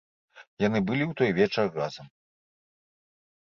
Яны 0.67 0.79
былі 0.87 1.03
ў 1.07 1.11
той 1.17 1.29
вечар 1.41 1.67
разам. 1.79 2.07